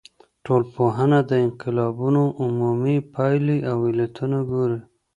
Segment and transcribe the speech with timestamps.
[0.45, 0.99] ټولنپوه
[1.29, 4.79] د انقلابونو عمومي پايلي او علتونه ګوري.